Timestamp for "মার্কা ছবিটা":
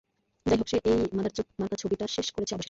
1.59-2.05